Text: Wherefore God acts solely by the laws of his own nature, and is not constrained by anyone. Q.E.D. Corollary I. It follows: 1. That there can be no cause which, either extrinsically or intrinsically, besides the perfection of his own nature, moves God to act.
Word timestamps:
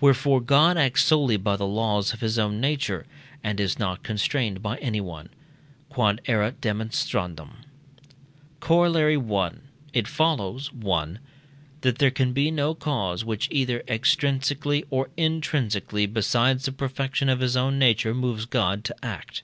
Wherefore 0.00 0.40
God 0.42 0.76
acts 0.78 1.02
solely 1.02 1.36
by 1.36 1.56
the 1.56 1.66
laws 1.66 2.12
of 2.14 2.20
his 2.20 2.38
own 2.38 2.60
nature, 2.60 3.04
and 3.42 3.58
is 3.58 3.80
not 3.80 4.04
constrained 4.04 4.62
by 4.62 4.76
anyone. 4.76 5.28
Q.E.D. 5.92 6.54
Corollary 8.60 9.16
I. 9.16 9.50
It 9.92 10.06
follows: 10.06 10.72
1. 10.72 11.18
That 11.80 11.98
there 11.98 12.12
can 12.12 12.32
be 12.32 12.52
no 12.52 12.74
cause 12.76 13.24
which, 13.24 13.48
either 13.50 13.82
extrinsically 13.88 14.84
or 14.88 15.10
intrinsically, 15.16 16.06
besides 16.06 16.66
the 16.66 16.70
perfection 16.70 17.28
of 17.28 17.40
his 17.40 17.56
own 17.56 17.76
nature, 17.76 18.14
moves 18.14 18.44
God 18.44 18.84
to 18.84 18.94
act. 19.04 19.42